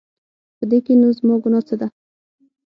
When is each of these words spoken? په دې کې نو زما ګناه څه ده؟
په 0.57 0.63
دې 0.69 0.79
کې 0.85 0.93
نو 1.01 1.07
زما 1.17 1.35
ګناه 1.43 1.63
څه 1.67 1.75
ده؟ 1.79 1.87